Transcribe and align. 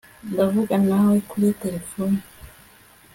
ndavugana 0.31 0.85
nawe 0.99 1.17
kuri 1.29 1.47
terefone 1.61 2.19